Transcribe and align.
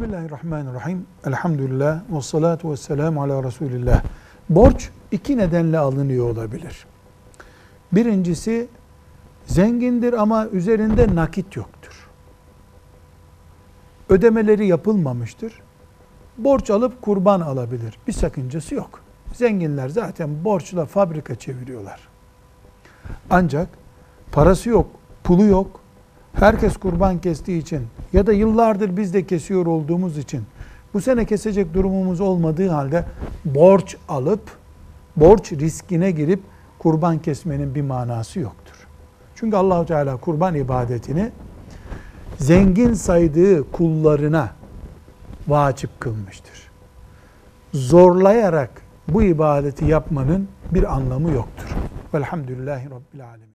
Bismillahirrahmanirrahim. 0.00 1.06
Elhamdülillah 1.26 2.00
ve 2.12 2.20
salatu 2.22 2.72
ve 2.72 2.76
selamu 2.76 3.22
ala 3.22 3.44
Resulillah. 3.44 4.02
Borç 4.50 4.90
iki 5.10 5.36
nedenle 5.36 5.78
alınıyor 5.78 6.30
olabilir. 6.30 6.86
Birincisi 7.92 8.68
zengindir 9.46 10.12
ama 10.12 10.46
üzerinde 10.46 11.14
nakit 11.14 11.56
yoktur. 11.56 12.08
Ödemeleri 14.08 14.66
yapılmamıştır. 14.66 15.60
Borç 16.38 16.70
alıp 16.70 17.02
kurban 17.02 17.40
alabilir. 17.40 17.98
Bir 18.06 18.12
sakıncası 18.12 18.74
yok. 18.74 19.00
Zenginler 19.34 19.88
zaten 19.88 20.44
borçla 20.44 20.86
fabrika 20.86 21.34
çeviriyorlar. 21.34 22.08
Ancak 23.30 23.68
parası 24.32 24.68
yok, 24.68 24.86
pulu 25.24 25.44
yok. 25.44 25.79
Herkes 26.32 26.76
kurban 26.76 27.18
kestiği 27.18 27.62
için 27.62 27.86
ya 28.12 28.26
da 28.26 28.32
yıllardır 28.32 28.96
biz 28.96 29.14
de 29.14 29.26
kesiyor 29.26 29.66
olduğumuz 29.66 30.18
için 30.18 30.42
bu 30.94 31.00
sene 31.00 31.24
kesecek 31.24 31.74
durumumuz 31.74 32.20
olmadığı 32.20 32.68
halde 32.68 33.04
borç 33.44 33.96
alıp 34.08 34.40
borç 35.16 35.52
riskine 35.52 36.10
girip 36.10 36.40
kurban 36.78 37.18
kesmenin 37.18 37.74
bir 37.74 37.82
manası 37.82 38.40
yoktur. 38.40 38.86
Çünkü 39.34 39.56
Allahu 39.56 39.86
Teala 39.86 40.16
kurban 40.16 40.54
ibadetini 40.54 41.30
zengin 42.38 42.94
saydığı 42.94 43.70
kullarına 43.70 44.50
vacip 45.48 46.00
kılmıştır. 46.00 46.70
Zorlayarak 47.72 48.70
bu 49.08 49.22
ibadeti 49.22 49.84
yapmanın 49.84 50.48
bir 50.70 50.94
anlamı 50.94 51.30
yoktur. 51.30 51.76
Velhamdülillahi 52.14 52.84
Rabbil 52.90 53.24
Alemin. 53.24 53.46